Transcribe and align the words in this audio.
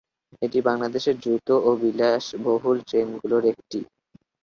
এটি 0.41 0.59
বাংলাদেশের 0.67 1.15
দ্রুত 1.19 1.49
ও 1.59 1.79
বিলাসবহুল 1.81 2.77
ট্রেন 2.87 3.07
গুলোর 3.17 3.43
একটি। 3.51 3.79